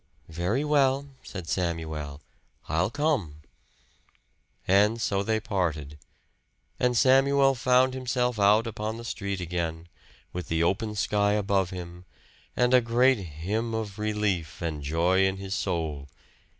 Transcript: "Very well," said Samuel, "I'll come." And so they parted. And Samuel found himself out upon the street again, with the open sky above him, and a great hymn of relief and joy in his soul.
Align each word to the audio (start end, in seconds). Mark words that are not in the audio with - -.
"Very 0.29 0.65
well," 0.65 1.09
said 1.21 1.47
Samuel, 1.47 2.21
"I'll 2.67 2.89
come." 2.89 3.35
And 4.67 4.99
so 4.99 5.21
they 5.21 5.39
parted. 5.39 5.99
And 6.79 6.97
Samuel 6.97 7.53
found 7.53 7.93
himself 7.93 8.39
out 8.39 8.65
upon 8.65 8.97
the 8.97 9.05
street 9.05 9.39
again, 9.39 9.89
with 10.33 10.47
the 10.47 10.63
open 10.63 10.95
sky 10.95 11.33
above 11.33 11.69
him, 11.69 12.05
and 12.55 12.73
a 12.73 12.81
great 12.81 13.19
hymn 13.19 13.75
of 13.75 13.99
relief 13.99 14.59
and 14.59 14.81
joy 14.81 15.23
in 15.23 15.37
his 15.37 15.53
soul. 15.53 16.09